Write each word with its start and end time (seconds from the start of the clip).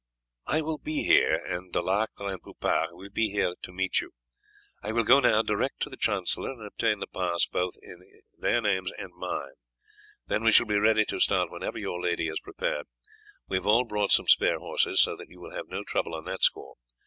"I 0.47 0.61
will 0.61 0.79
be 0.79 1.03
here, 1.03 1.35
and 1.45 1.71
De 1.71 1.79
Lactre 1.79 2.25
and 2.27 2.41
Poupart 2.41 2.95
will 2.95 3.11
be 3.11 3.29
here 3.29 3.53
to 3.61 3.71
meet 3.71 4.01
you. 4.01 4.13
I 4.81 4.91
will 4.93 5.03
go 5.03 5.19
now 5.19 5.43
direct 5.43 5.79
to 5.81 5.91
the 5.91 5.95
chancellor 5.95 6.49
and 6.49 6.65
obtain 6.65 6.97
the 6.97 7.05
pass 7.05 7.45
both 7.45 7.75
in 7.83 7.99
their 8.35 8.61
names 8.61 8.91
and 8.97 9.11
mine, 9.15 9.53
then 10.25 10.43
we 10.43 10.51
shall 10.51 10.65
be 10.65 10.79
ready 10.79 11.05
to 11.05 11.19
start 11.19 11.51
whenever 11.51 11.77
your 11.77 12.01
lady 12.01 12.27
is 12.29 12.39
prepared. 12.39 12.87
We 13.47 13.57
have 13.57 13.67
all 13.67 13.83
brought 13.83 14.09
some 14.11 14.25
spare 14.25 14.57
horses, 14.57 15.03
so 15.03 15.15
that 15.17 15.29
you 15.29 15.39
will 15.39 15.51
have 15.53 15.67
no 15.67 15.83
trouble 15.83 16.15
on 16.15 16.25
that 16.25 16.41
score. 16.41 16.77